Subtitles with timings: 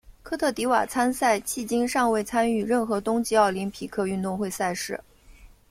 [0.23, 4.99] 科特迪瓦参赛迄今尚未参与任何冬季奥林匹克运动会赛事。